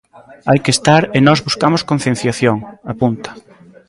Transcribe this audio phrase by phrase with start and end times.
[0.49, 2.57] Hai que estar e nós buscamos concienciación,
[2.93, 3.31] apunta.